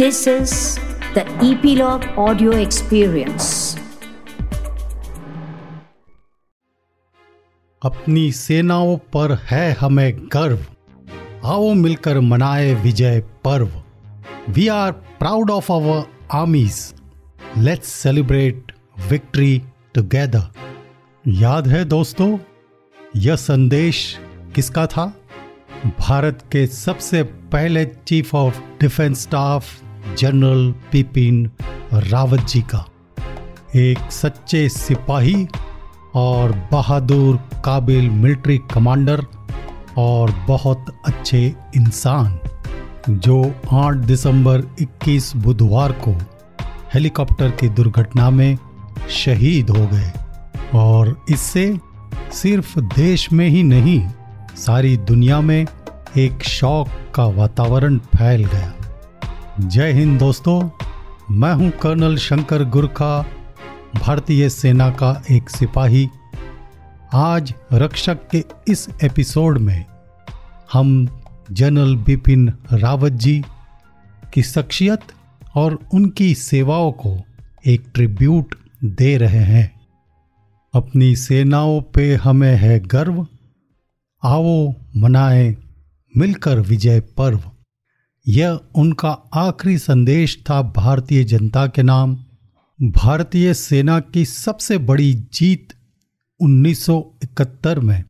[0.00, 0.52] This is
[1.14, 3.48] the Epilogue Audio Experience.
[7.82, 10.58] अपनी सेनाओं पर है हमें गर्व।
[11.44, 13.70] आओ मिलकर मनाए विजय पर्व।
[14.48, 16.94] We are proud of our armies
[17.58, 18.72] let's celebrate
[19.10, 19.62] victory
[19.94, 20.48] together
[21.28, 22.38] याद है दोस्तों,
[23.16, 24.18] यह संदेश
[24.54, 25.14] किसका था?
[26.00, 29.82] भारत के सबसे पहले chief of defence staff
[30.18, 31.50] general Bipin
[31.92, 32.86] Rawat ji का।
[33.76, 35.46] एक सच्चे सिपाही
[36.14, 39.26] और बहादुर काबिल मिलिट्री कमांडर
[39.98, 42.38] और बहुत अच्छे इंसान,
[43.10, 46.12] जो 8 दिसंबर 21 बुधवार को
[46.94, 48.58] हेलीकॉप्टर की दुर्घटना में
[49.10, 50.12] शहीद हो गए।
[50.74, 51.78] और इससे
[52.32, 54.08] सिर्फ़ देश में ही नहीं,
[54.56, 55.66] सारी दुनिया में
[56.16, 58.72] एक शौक का वातावरण फैल गया।
[59.60, 60.70] जय हिंद दोस्तों,
[61.30, 63.26] मैं हूँ कर्नल शंकर गुरखा
[64.00, 66.08] भारतीय सेना का एक सिपाही।
[67.14, 69.84] आज रक्षक के इस एपिसोड में
[70.72, 71.08] हम
[71.52, 73.44] जनरल बिपिन रावत जी
[74.34, 75.00] की शख्सियत
[75.54, 77.20] और उनकी सेवाओं को
[77.66, 79.80] एक ट्रिब्यूट दे रहे हैं।
[80.74, 83.26] अपनी सेनाओं पे हमें है गर्व।
[84.24, 85.56] आओ मनाएँ
[86.16, 87.40] मिलकर विजय पर्व।
[88.30, 92.16] यह उनका आखिरी संदेश था भारतीय जनता के नाम।
[92.82, 95.68] भारतीय सेना की सबसे बड़ी जीत
[96.40, 98.04] 1971 में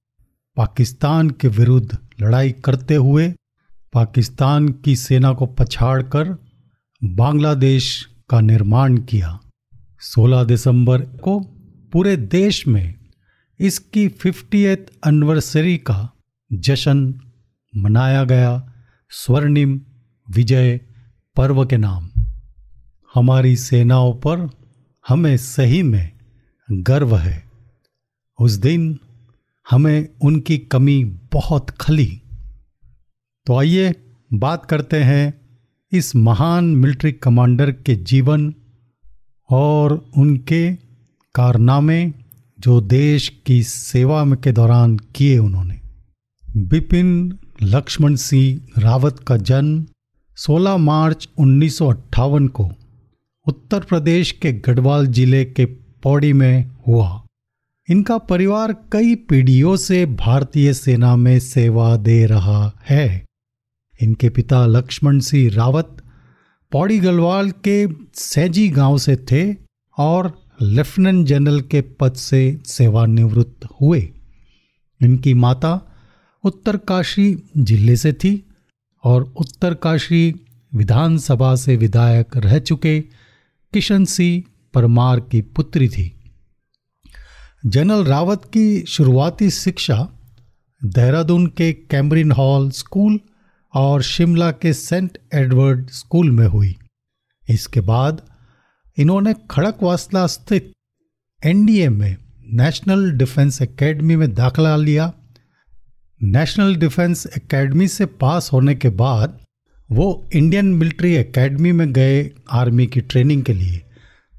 [0.57, 3.35] पाकिस्तान के विरुद्ध लड़ाई करते हुए
[3.93, 6.37] पाकिस्तान की सेना को पछाड़कर
[7.05, 9.41] बांग्लादेश का निर्माण किया।
[10.01, 11.41] 16 दिसंबर को
[11.93, 12.95] पूरे देश में
[13.61, 16.11] इसकी फिफ्टी एथ एनिवर्सरी का
[16.53, 17.21] जश्न
[17.77, 18.73] मनाया गया।
[19.11, 19.81] स्वर्णिम
[20.31, 20.81] विजय
[21.37, 22.11] पर्व के नाम।
[23.15, 24.51] हमारी सेनाओं पर
[25.09, 26.11] हमें सही में
[26.71, 27.45] गर्व है।
[28.41, 28.99] उस दिन
[29.71, 32.23] हमें उनकी कमी बहुत खली।
[33.47, 33.95] तो आइए
[34.33, 35.41] बात करते हैं
[35.93, 38.55] इस महान मिलिट्री कमांडर के जीवन
[39.51, 40.75] और उनके
[41.35, 42.13] कारनामे
[42.61, 45.81] जो देश की सेवा में के दौरान किए उन्होंने।
[46.57, 49.87] बिपिन लक्ष्मण सिंह रावत का जन्म
[50.41, 52.69] 16 मार्च उन्नीस सौ अट्ठावन को
[53.47, 55.65] उत्तर प्रदेश के गढ़वाल ज़िले के
[56.03, 57.27] पौड़ी में हुआ।
[57.89, 63.25] इनका परिवार कई पीढ़ियों से भारतीय सेना में सेवा दे रहा है।
[64.03, 65.97] इनके पिता लक्ष्मण सिंह रावत
[66.73, 69.45] पौड़ी गढ़वाल के सैजी गाँव से थे
[69.99, 74.09] और लेफ्टिनेंट जनरल के पद से सेवानिवृत्त हुए।
[75.01, 75.81] इनकी माता
[76.45, 78.43] उत्तरकाशी ज़िले से थी।
[79.05, 80.35] और उत्तरकाशी
[80.75, 83.01] विधानसभा से विधायक रह चुके
[83.73, 84.43] किशन सिंह
[84.75, 86.33] परमार की पुत्री थी।
[87.67, 90.09] जनरल रावत की शुरुआती शिक्षा
[90.85, 93.21] देहरादून के कैम्ब्रिन हॉल स्कूल
[93.75, 96.77] और शिमला के सेंट एडवर्ड स्कूल में हुई।
[97.51, 98.23] इसके बाद
[98.99, 100.73] इन्होंने खड़कवासला स्थित
[101.45, 102.17] एनडीए में
[102.53, 105.13] नेशनल डिफेंस एकेडमी में दाखला लिया।
[106.21, 109.39] नेशनल डिफेंस एकेडमी से पास होने के बाद
[109.91, 113.81] वो इंडियन मिलिट्री एकेडमी में गए आर्मी की ट्रेनिंग के लिए,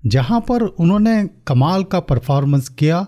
[0.06, 3.06] जहाँ पर उन्होंने कमाल का परफॉर्मेंस किया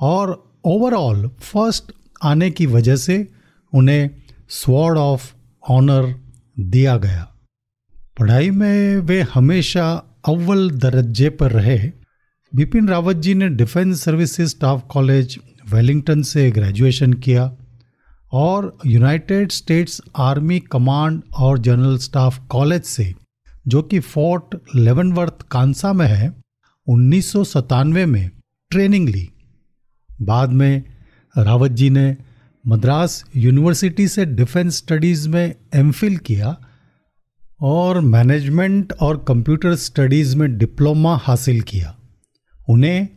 [0.00, 0.32] और
[0.64, 3.28] ओवरऑल फ़र्स्ट आने की वजह से
[3.72, 4.10] उन्हें
[4.48, 5.32] स्वॉर्ड ऑफ़
[5.68, 6.14] ऑनर
[6.58, 7.28] दिया गया।
[8.18, 9.92] पढ़ाई में वे हमेशा
[10.28, 11.78] अव्वल दर्जे पर रहे।
[12.52, 15.38] बिपिन रावत जी ने defence services staff college
[15.70, 17.56] Wellington से ग्रेजुएशन किया।
[18.32, 23.14] और यूनाइटेड स्टेट्स आर्मी कमांड और जनरल स्टाफ कॉलेज से,
[23.68, 26.34] जो कि फोर्ट लेवनवर्थ कांसा में है,
[26.86, 28.30] उन्नीस सौ सतानवे में
[28.70, 29.30] ट्रेनिंग ली।
[30.22, 30.82] बाद में
[31.38, 32.16] रावत जी ने
[32.66, 36.56] मद्रास यूनिवर्सिटी से डिफेंस स्टडीज़ में एम किया
[37.60, 41.96] और मैनेजमेंट और कंप्यूटर स्टडीज़ में डिप्लोमा हासिल किया।
[42.68, 43.08] उन्हें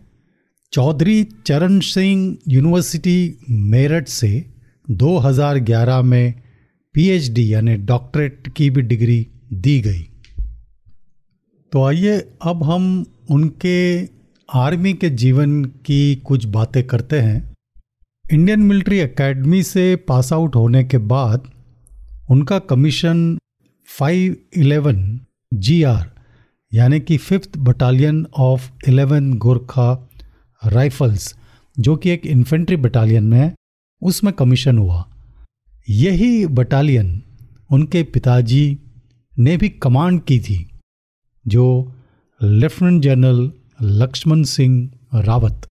[0.72, 4.54] चौधरी चरण सिंह यूनिवर्सिटी मेरठ से
[4.92, 6.34] 2011 में
[6.94, 10.02] पीएचडी यानी डॉक्टरेट की भी डिग्री दी गई।
[11.72, 14.06] तो आइए अब हम उनके
[14.54, 17.54] आर्मी के जीवन की कुछ बातें करते हैं।
[18.32, 21.52] इंडियन मिलिट्री एकेडमी से पास आउट होने के बाद
[22.30, 23.38] उनका कमीशन
[23.88, 25.20] 511
[25.54, 26.12] जीआर
[26.74, 30.10] यानी कि fifth battalion of 11 Gorkha
[30.66, 31.36] rifles,
[31.80, 33.56] जो कि एक इन्फेंट्री बटालियन में है।
[34.02, 35.08] उसमें कमीशन हुआ।
[35.90, 37.22] यही बटालियन
[37.72, 38.78] उनके पिताजी
[39.40, 40.70] ने भी कमांड की थी,
[41.48, 41.94] जो
[42.44, 43.52] लेफ्टिनेंट जनरल
[43.82, 45.68] लक्ष्मण सिंह रावत।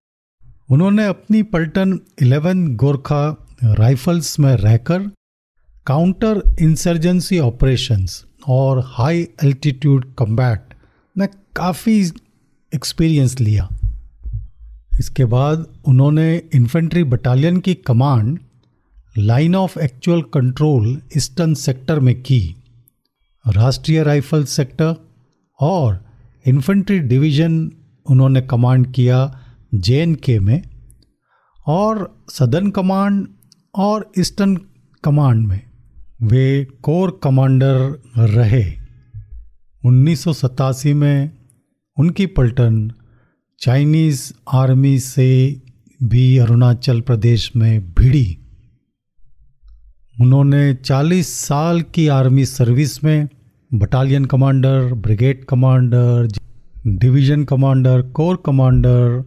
[0.71, 5.11] उन्होंने अपनी पलटन 11 गोरखा राइफल्स में रहकर
[5.85, 10.73] काउंटर इंसर्जेंसी ऑपरेशंस और हाई एल्टीट्यूड कम्बैट
[11.17, 12.11] में काफ़ी
[12.75, 13.69] एक्सपीरियंस लिया।
[14.99, 18.39] इसके बाद उन्होंने इन्फेंट्री बटालियन की command
[19.17, 22.55] line of actual control eastern sector में की।
[23.47, 24.95] राष्ट्रीय राइफल सेक्टर
[25.59, 26.05] और
[26.45, 27.71] इन्फेंट्री डिवीज़न
[28.05, 29.39] उन्होंने कमांड किया
[29.73, 30.61] जे के में
[31.67, 33.27] और सदर्न कमांड
[33.75, 34.55] और ईस्टर्न
[35.03, 35.61] कमांड में।
[36.21, 38.63] वे कोर कमांडर रहे।
[39.85, 41.31] उन्नीस सौ सतासी में
[41.97, 42.91] उनकी पलटन
[43.61, 45.61] चाइनीज़ आर्मी से
[46.03, 48.37] भी अरुणाचल प्रदेश में भिड़ी।
[50.21, 53.27] उन्होंने 40 साल की आर्मी सर्विस में
[53.73, 56.27] battalion commander brigade commander
[56.87, 59.23] division commander corps commander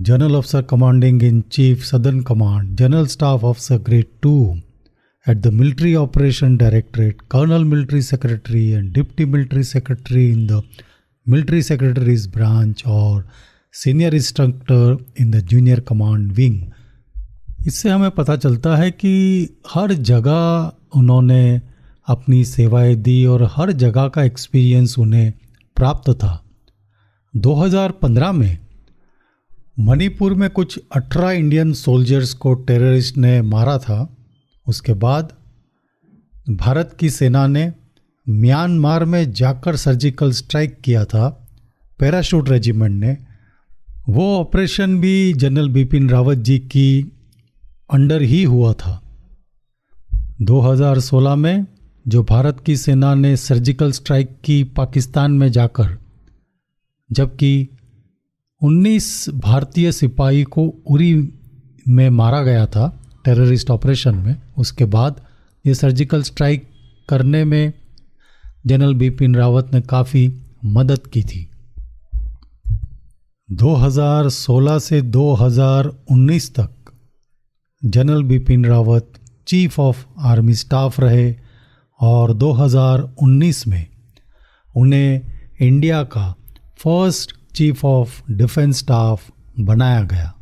[0.00, 4.56] general officer commanding in chief southern command general staff officer grade two
[5.26, 10.62] at the Military Operation Directorate, Colonel Military Secretary and Deputy Military Secretary in the
[11.26, 13.24] Military Secretary's branch or
[13.74, 16.58] Senior Instructor in the Junior Command Wing.
[17.66, 19.14] इससे हमें पता चलता है कि
[19.70, 21.60] हर जगह उन्होंने
[22.08, 25.32] अपनी सेवाएँ दी और हर जगह का एक्सपीरियंस उन्हें
[25.76, 26.44] प्राप्त था
[27.34, 28.58] 2015 में
[29.80, 33.98] मणिपुर में कुछ 18 इंडियन सोल्जर्स को टेररिस्ट ने मारा था
[34.66, 35.32] उसके बाद
[36.50, 37.72] भारत की सेना ने
[38.28, 41.48] म्यांमार में जाकर सर्जिकल स्ट्राइक किया था
[41.98, 43.16] पैराशूट रेजिमेंट ने।
[44.08, 47.12] वो ऑपरेशन भी जनरल बिपिन रावत जी की
[47.92, 49.02] अंडर ही हुआ था।
[50.42, 51.66] 2016 में
[52.08, 55.98] जो भारत की सेना ने सर्जिकल स्ट्राइक की पाकिस्तान में जाकर,
[57.12, 57.68] जबकि
[58.62, 61.32] 19 भारतीय सिपाही को उरी
[61.88, 65.20] में मारा गया था टेररिस्ट ऑपरेशन में, उसके बाद
[65.66, 66.68] ये सर्जिकल स्ट्राइक
[67.08, 67.72] करने में
[68.66, 71.50] जनरल बिपिन रावत ने काफ़ी मदद की थी।
[73.52, 76.92] 2016 से 2019 तक
[77.84, 79.12] general Bipin Rawat
[79.48, 81.34] chief of army staff रहे
[82.00, 83.86] और 2019 में
[84.76, 85.20] उन्हें
[85.60, 86.34] इंडिया का
[86.78, 89.30] first chief of defence staff
[89.60, 90.34] बनाया गया।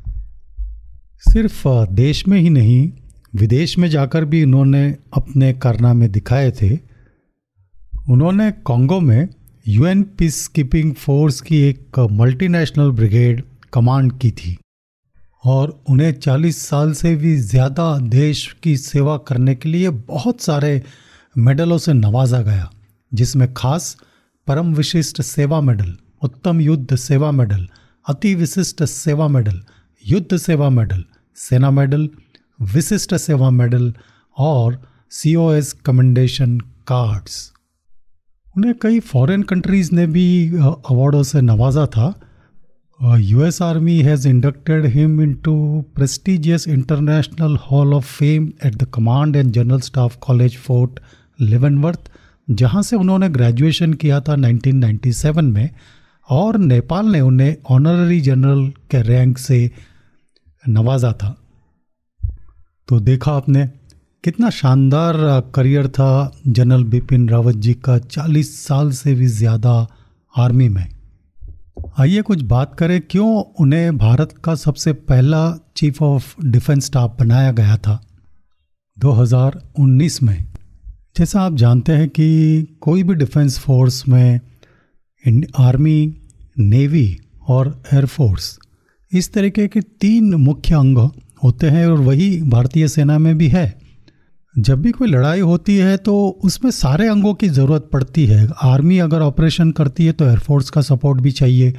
[1.32, 2.92] सिर्फ़ देश में ही नहीं,
[3.34, 6.93] विदेश में जाकर भी उन्होंने अपने कारनामे दिखाए थे।
[8.10, 9.28] उन्होंने कांगो में
[9.68, 13.42] यूएन पीस कीपिंग फोर्स की एक मल्टीनेशनल ब्रिगेड
[13.72, 14.56] कमांड की थी
[15.44, 20.82] और उन्हें 40 साल से भी ज़्यादा देश की सेवा करने के लिए बहुत सारे
[21.38, 22.70] मेडलों से नवाजा गया,
[23.12, 23.96] जिसमें खास
[24.46, 27.66] परम विशिष्ट सेवा मेडल, उत्तम युद्ध सेवा मेडल,
[28.06, 29.60] अति विशिष्ट सेवा मेडल,
[30.04, 31.04] युद्ध सेवा मेडल,
[31.36, 32.08] सेना मेडल,
[32.74, 33.92] विशिष्ट सेवा मेडल
[34.36, 34.80] और
[35.10, 37.53] C O S commendation cards.
[38.56, 42.12] उन्हें कई फॉरेन कंट्रीज़ ने भी अवार्डों से नवाजा था।
[43.00, 45.54] US army has inducted him into
[45.94, 51.00] prestigious international hall of fame at the command and general staff college Fort
[51.40, 52.10] Leavenworth
[52.48, 55.68] जहाँ से उन्होंने ग्रेजुएशन किया था 1997 में,
[56.28, 59.70] और नेपाल ने उन्हें ऑनररी जनरल के रैंक से
[60.64, 61.36] नवाजा था।
[62.88, 63.68] तो देखा आपने
[64.24, 65.16] कितना शानदार
[65.54, 66.10] करियर था
[66.48, 69.74] जनरल बिपिन रावत जी का। 40 साल से भी ज़्यादा
[70.34, 70.86] आर्मी में।
[71.98, 75.42] आइए कुछ बात करें, क्यों उन्हें भारत का सबसे पहला
[75.76, 78.00] चीफ ऑफ़ डिफेंस स्टाफ बनाया गया था
[78.96, 80.44] 2019 में?
[81.16, 84.40] जैसा आप जानते हैं कि कोई भी डिफेंस फोर्स में
[85.58, 86.14] आर्मी,
[86.58, 87.16] नेवी
[87.48, 88.58] और एयरफोर्स
[89.12, 90.98] इस तरीके के तीन मुख्य अंग
[91.44, 93.83] होते हैं और वही भारतीय सेना में भी है।
[94.54, 98.98] जब भी कोई लड़ाई होती है तो उसमें सारे अंगों की ज़रूरत पड़ती है। आर्मी
[98.98, 101.72] अगर ऑपरेशन करती है तो एयरफोर्स का सपोर्ट भी चाहिए।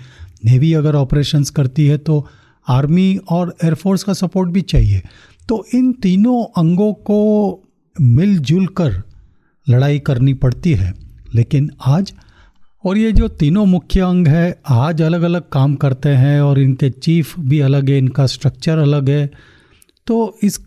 [0.46, 2.26] नेवी अगर ऑपरेशंस करती है तो
[2.68, 5.02] आर्मी और एयरफोर्स का सपोर्ट भी चाहिए।
[5.50, 7.64] तो इन तीनों अंगों को
[7.96, 9.02] मिलजुल कर
[9.68, 10.94] लड़ाई करनी पड़ती है।
[11.36, 12.14] लेकिन आज,
[12.84, 16.90] और ये जो तीनों मुख्य अंग है, आज अलग अलग काम करते हैं और इनके
[16.90, 19.30] चीफ भी अलग है, इनका स्ट्रक्चर अलग है।
[20.08, 20.58] तो इस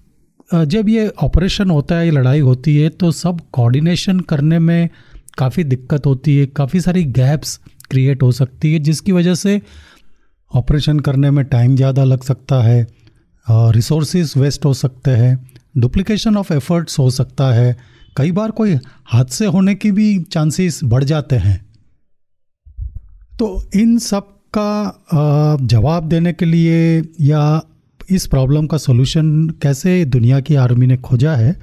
[0.51, 4.89] जब ये ऑपरेशन होता है, ये लड़ाई होती है तो सब कोऑर्डिनेशन करने में
[5.39, 7.59] काफ़ी दिक्कत होती है, काफ़ी सारी गैप्स
[7.91, 9.61] क्रिएट हो सकती है, जिसकी वजह से
[10.51, 12.87] ऑपरेशन करने में टाइम ज़्यादा लग सकता है
[13.47, 15.39] रिसोर्सेज वेस्ट हो सकते हैं
[15.77, 17.77] डुप्लीकेशन ऑफ़ एफर्ट्स हो सकता है।
[18.17, 21.57] कई बार कोई हादसे होने की भी चांसेस बढ़ जाते हैं।
[23.33, 27.61] तो इन सब का जवाब देने के लिए या
[28.11, 31.61] इस प्रॉब्लम का सोल्यूशन कैसे दुनिया की आर्मी ने खोजा है?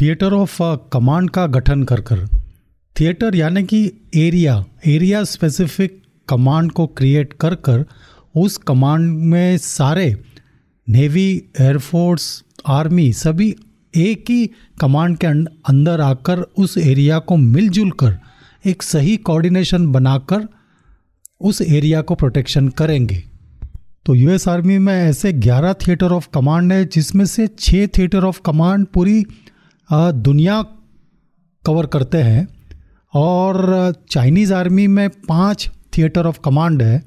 [0.00, 2.26] थिएटर ऑफ़ कमांड का गठन कर कर।
[3.00, 7.84] थिएटर यानी कि एरिया एरिया स्पेसिफिक कमांड को क्रिएट कर कर
[8.36, 10.22] उस कमांड में सारे
[10.88, 13.56] नेवी एयरफोर्स आर्मी सभी
[13.96, 14.50] एक ही
[14.80, 18.18] कमांड के अंदर आकर उस एरिया को मिलजुल कर
[18.66, 20.48] एक सही कोऑर्डिनेशन बनाकर
[21.40, 23.29] उस एरिया को प्रोटेक्शन करेंगे।
[24.06, 28.40] तो यूएस आर्मी में ऐसे 11 थिएटर ऑफ़ कमांड है, जिसमें से छः थिएटर ऑफ़
[28.46, 29.24] कमांड पूरी
[29.92, 30.62] दुनिया
[31.66, 32.48] कवर करते हैं।
[33.14, 37.02] और चाइनीज़ आर्मी में पाँच थिएटर ऑफ़ कमांड है।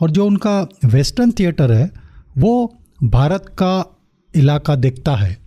[0.00, 1.90] और जो उनका वेस्टर्न थिएटर है,
[2.38, 3.98] वो भारत का
[4.34, 5.38] इलाका देखता है।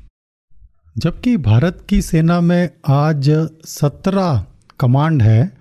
[0.98, 4.46] जबकि भारत की सेना में आज सत्रह
[4.80, 5.58] कमांड है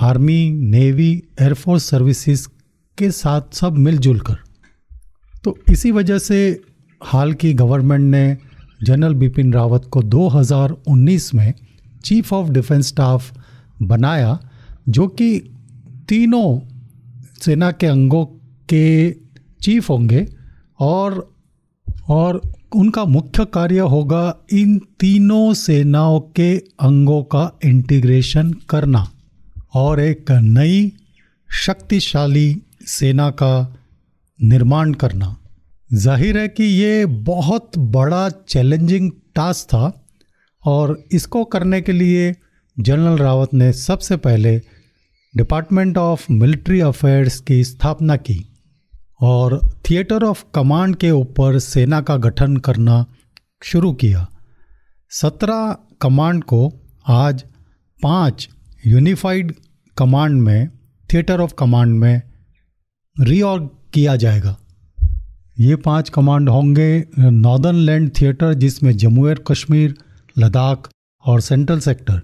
[0.00, 2.48] आर्मी नेवी एयरफोर्स सर्विसेज़
[2.98, 4.47] के साथ सब मिलजुल कर।
[5.44, 6.60] तो इसी वजह से
[7.04, 8.36] हाल की गवर्नमेंट ने
[8.82, 11.54] जनरल बिपिन रावत को 2019 में
[12.04, 13.38] चीफ ऑफ़ डिफेंस स्टाफ
[13.82, 14.38] बनाया,
[14.88, 15.54] जो कि
[16.08, 16.60] तीनों
[17.42, 18.24] सेना के अंगों
[18.68, 19.10] के
[19.62, 20.28] चीफ होंगे
[20.80, 21.34] और
[22.08, 29.10] और उनका मुख्य कार्य होगा इन तीनों सेनाओं के अंगों का इंटीग्रेशन करना
[29.74, 30.92] और एक नई
[31.52, 33.77] शक्तिशाली सेना का
[34.40, 35.36] निर्माण करना।
[35.90, 39.92] ज़ाहिर है कि ये बहुत बड़ा चैलेंजिंग टास्क था
[40.62, 42.34] और इसको करने के लिए
[42.76, 44.56] जनरल रावत ने सबसे पहले
[45.34, 48.44] डिपार्टमेंट ऑफ़ मिलिट्री अफेयर्स की स्थापना की
[49.20, 49.58] और
[49.90, 53.04] थिएटर ऑफ़ कमांड के ऊपर सेना का गठन करना
[53.62, 54.26] शुरू किया।
[55.12, 56.60] सत्रह कमांड को
[57.06, 57.42] आज
[58.00, 58.48] पाँच
[58.86, 59.54] यूनिफाइड
[59.96, 60.68] कमांड में
[61.08, 62.22] थिएटर ऑफ़ कमांड में
[63.16, 64.56] रीऑर्ग किया जाएगा।
[65.58, 69.94] ये पाँच कमांड होंगे, नॉर्दर्न लैंड थिएटर, जिसमें जम्मू एंड कश्मीर,
[70.38, 70.88] लद्दाख
[71.24, 72.20] और सेंट्रल सेक्टर,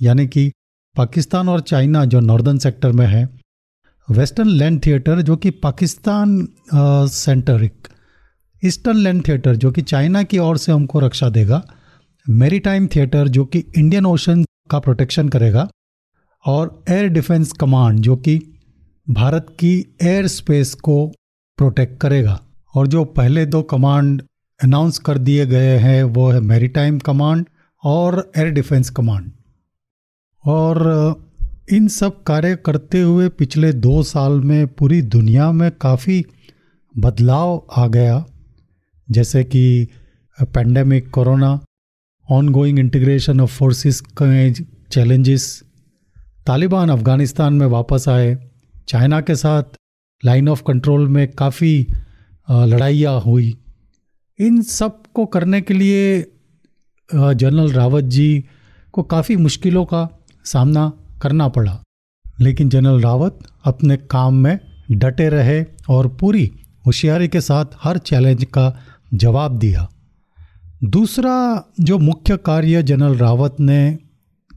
[0.00, 0.50] यानी कि
[0.96, 3.28] पाकिस्तान और चाइना जो नॉर्दर्न सेक्टर में है।
[4.08, 7.88] वेस्टर्न लैंड थिएटर जो कि पाकिस्तान सेंटर एक,
[8.62, 11.62] ईस्टर्न लैंड थिएटर जो कि चाइना की ओर से हमको रक्षा देगा।
[12.26, 15.68] मेरी टाइम थिएटर जो कि इंडियन ओशन का प्रोटेक्शन करेगा।
[16.44, 18.40] और एयर डिफेंस कमांड जो कि
[19.10, 21.06] भारत की एयर स्पेस को
[21.56, 22.40] प्रोटेक्ट करेगा।
[22.74, 24.22] और जो पहले दो कमांड
[24.62, 27.46] अनाउंस कर दिए गए हैं, वो है मैरीटाइम कमांड
[27.84, 29.30] और एयर डिफेंस कमांड
[30.44, 31.32] और
[31.72, 36.24] इन सब कार्य करते हुए पिछले दो साल में पूरी दुनिया में काफ़ी
[36.98, 38.24] बदलाव आ गया।
[39.10, 39.88] जैसे कि
[40.42, 41.60] pandemic corona
[42.48, 44.50] ongoing integration of forces के
[44.90, 45.62] चैलेंजेस
[46.46, 48.50] तालिबान अफ़गानिस्तान में वापस आए।
[48.88, 49.62] चाइना के साथ
[50.24, 51.86] लाइन ऑफ़ कंट्रोल में काफ़ी
[52.50, 53.56] लड़ाइयाँ हुई।
[54.38, 56.20] इन सबको करने के लिए
[57.10, 58.44] जनरल रावत जी
[58.92, 60.08] को काफ़ी मुश्किलों का
[60.44, 61.80] सामना करना पड़ा।
[62.40, 64.58] लेकिन जनरल रावत अपने काम में
[64.90, 66.50] डटे रहे और पूरी
[66.86, 68.76] होशियारी के साथ हर चैलेंज का
[69.14, 69.88] जवाब दिया।
[70.84, 73.98] दूसरा जो मुख्य कार्य जनरल रावत ने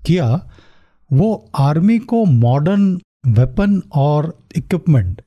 [0.05, 0.49] किया,
[1.13, 5.21] वो आर्मी को मॉडर्न वेपन और इक्विपमेंट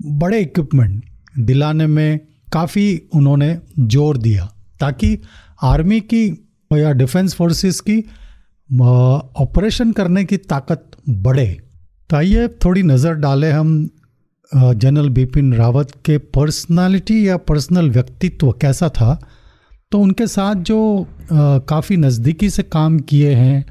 [0.00, 1.04] बड़े इक्विपमेंट
[1.40, 2.20] दिलाने में
[2.52, 4.44] काफ़ी उन्होंने ज़ोर दिया,
[4.80, 5.18] ताकि
[5.62, 6.26] आर्मी की
[6.70, 7.98] या डिफेंस फोर्सेस की
[8.70, 11.46] ऑपरेशन करने की ताकत बढ़े।
[12.10, 13.88] तो आइए थोड़ी नज़र डालें हम
[14.52, 19.18] जनरल बिपिन रावत के पर्सनालिटी या पर्सनल व्यक्तित्व कैसा था
[19.92, 23.64] तो उनके साथ जो काफ़ी नज़दीकी से काम किए हैं,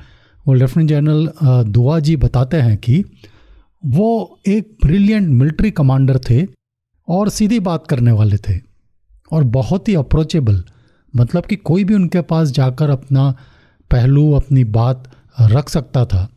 [0.46, 1.30] वो लेफ्टिनेंट जनरल
[1.72, 3.04] दुआ जी बताते हैं कि
[3.86, 6.48] वो एक ब्रिलियंट मिलिट्री कमांडर थे
[7.08, 8.60] और सीधी बात करने वाले थे
[9.32, 10.64] और बहुत ही अप्रोचेबल
[11.16, 13.36] मतलब कि कोई भी उनके पास जाकर अपना
[13.92, 15.12] पहलू, अपनी बात
[15.42, 16.30] रख सकता था।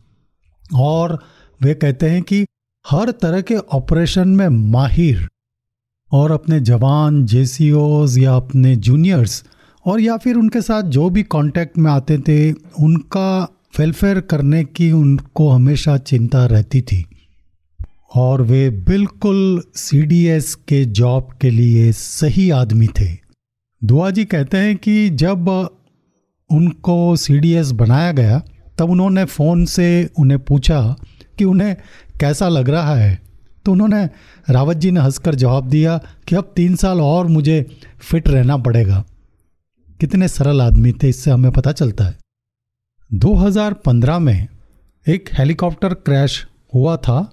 [0.75, 1.23] और
[1.61, 2.45] वे कहते हैं कि
[2.89, 5.27] हर तरह के ऑपरेशन में माहिर
[6.11, 9.43] और अपने जवान जेसीओज या अपने जूनियर्स
[9.85, 13.47] और या फिर उनके साथ जो भी कांटेक्ट में आते थे, उनका
[13.79, 17.05] वेलफेयर करने की उनको हमेशा चिंता रहती थी।
[18.15, 23.17] और वे बिल्कुल सीडीएस के जॉब के लिए सही आदमी थे।
[23.83, 25.69] दुआ जी कहते हैं कि जब
[26.51, 28.41] उनको सीडीएस बनाया गया,
[28.77, 30.95] तब उन्होंने फ़ोन से उन्हें पूछा
[31.37, 31.75] कि उन्हें
[32.19, 33.21] कैसा लग रहा है।
[33.65, 34.09] तो उन्होंने
[34.49, 39.05] रावत जी ने हंसकर जवाब दिया कि अब तीन साल और मुझे फिट रहना पड़ेगा।
[39.99, 42.17] कितने सरल आदमी थे, इससे हमें पता चलता है।
[43.13, 44.47] 2015 में
[45.07, 47.31] एक हेलीकॉप्टर क्रैश हुआ था।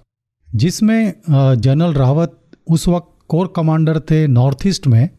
[0.55, 1.13] जिसमें
[1.55, 5.09] जनरल रावत उस वक्त कोर कमांडर थे नॉर्थ ईस्ट में,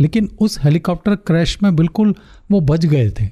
[0.00, 2.14] लेकिन उस हेलीकॉप्टर क्रैश में बिल्कुल
[2.50, 3.24] वो बच गए थे।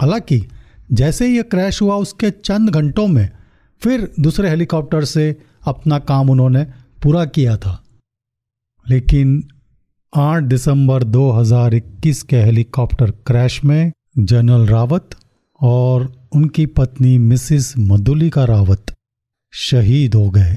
[0.00, 0.46] हालाँकि,
[0.92, 3.30] जैसे ही ये क्रैश हुआ उसके चंद घंटों में,
[3.80, 5.36] फिर दूसरे हेलीकॉप्टर से
[5.66, 6.64] अपना काम उन्होंने
[7.02, 7.84] पूरा किया था।
[8.88, 9.48] लेकिन
[10.16, 15.10] 8 दिसंबर 2021 के हेलीकॉप्टर क्रैश में जनरल रावत
[15.60, 18.92] और उनकी पत्नी मिसिस मधुलिका रावत
[19.52, 20.56] शहीद हो गए।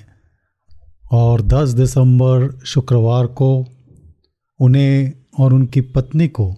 [1.12, 3.66] और 10 दिसंबर शुक्रवार को
[4.60, 6.56] उन्हें और उनकी पत्नी को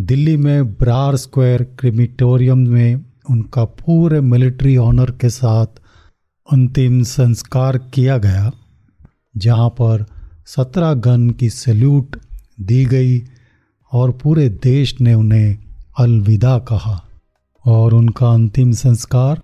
[0.00, 5.66] दिल्ली में ब्रार स्क्वायर क्रिमिटोरियम में उनका पूरे मिलिट्री ऑनर के साथ
[6.52, 8.52] अंतिम संस्कार किया गया,
[9.36, 10.06] जहाँ पर
[10.46, 12.16] सत्रह गन की सैल्यूट
[12.60, 13.22] दी गई
[13.92, 15.58] और पूरे देश ने उन्हें
[15.98, 17.04] अलविदा कहा।
[17.66, 19.40] और उनका अंतिम संस्कार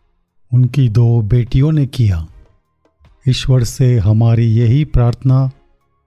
[0.52, 2.26] उनकी दो बेटियों ने किया।
[3.28, 5.50] ईश्वर से हमारी यही प्रार्थना,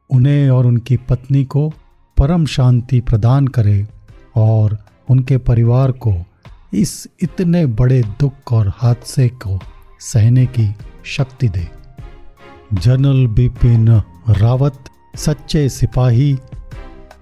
[0.10, 1.74] उन्हें और उनकी पत्नी को
[2.18, 3.88] परम शांति प्रदान करे
[4.36, 4.78] और
[5.10, 6.16] उनके परिवार को
[6.74, 9.60] इस इतने बड़े दुख और हादसे को
[10.00, 10.76] सहने की
[11.06, 11.68] शक्ति दे।
[12.74, 13.90] जनरल बिपिन
[14.30, 14.84] रावत,
[15.16, 16.38] सच्चे सिपाही,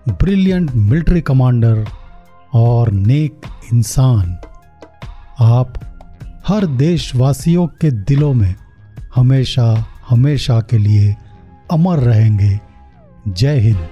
[0.09, 1.85] ब्रिलियंट मिलिट्री कमांडर
[2.53, 3.41] और नेक
[3.73, 4.37] इंसान।
[5.39, 5.92] आप
[6.47, 8.55] हर देशवासियों के दिलों में
[9.15, 11.15] हमेशा हमेशा के लिए
[11.71, 12.59] अमर रहेंगे।
[13.27, 13.89] जय हिंद।